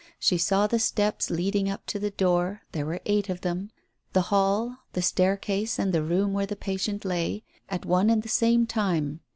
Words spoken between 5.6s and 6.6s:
and the room where the